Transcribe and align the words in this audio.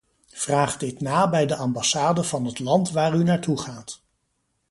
Vraag 0.33 0.77
dit 0.77 1.01
na 1.01 1.29
bij 1.29 1.45
de 1.45 1.55
ambassade 1.55 2.23
van 2.23 2.45
het 2.45 2.59
land 2.59 2.91
waar 2.91 3.13
u 3.15 3.23
naartoe 3.23 3.57
gaat. 3.57 4.01